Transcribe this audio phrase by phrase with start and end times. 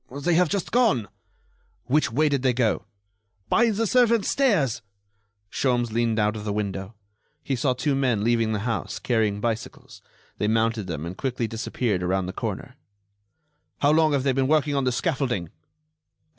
[0.09, 1.09] "They have just gone."
[1.85, 2.85] "Which way did they go?"
[3.49, 4.81] "By the servants' stairs."
[5.51, 6.95] Sholmes leaned out of the window.
[7.43, 10.01] He saw two men leaving the house, carrying bicycles.
[10.39, 12.77] They mounted them and quickly disappeared around the corner.
[13.81, 15.51] "How long have they been working on this scaffolding?"